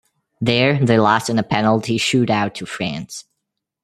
There, 0.39 0.83
they 0.83 0.97
lost 0.97 1.29
in 1.29 1.37
a 1.37 1.43
penalty 1.43 1.99
shootout 1.99 2.55
to 2.55 2.65
France. 2.65 3.25